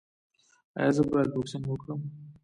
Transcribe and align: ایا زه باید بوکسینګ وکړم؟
ایا 0.79 0.91
زه 0.95 1.01
باید 1.11 1.29
بوکسینګ 1.33 1.65
وکړم؟ 1.67 2.01